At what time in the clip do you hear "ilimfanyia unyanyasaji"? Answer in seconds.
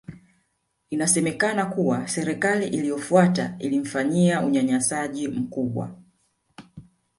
3.59-5.27